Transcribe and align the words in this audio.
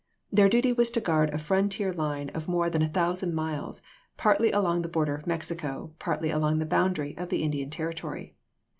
Their 0.31 0.49
duty 0.49 0.73
was 0.73 0.89
to 0.89 0.99
guard 0.99 1.31
a 1.31 1.37
fron 1.37 1.65
^|''p^'''^y^J 1.65 1.69
tier 1.69 1.93
line 1.93 2.29
of 2.31 2.47
more 2.47 2.71
than 2.71 2.81
a 2.81 2.89
thousand 2.89 3.35
miles, 3.35 3.83
partly 4.17 4.47
i. 4.47 4.49
p 4.49 4.53
524. 4.55 4.59
along 4.59 4.81
the 4.81 4.91
border 4.91 5.13
of 5.13 5.27
Mexico, 5.27 5.93
partly 5.99 6.31
along 6.31 6.57
the 6.57 6.65
boundary 6.65 7.15
of 7.19 7.29
the 7.29 7.43
Indian 7.43 7.69
Territory. 7.69 8.35